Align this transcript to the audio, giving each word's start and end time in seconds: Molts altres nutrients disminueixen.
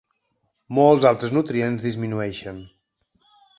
Molts 0.77 1.05
altres 1.09 1.35
nutrients 1.37 1.87
disminueixen. 1.89 2.61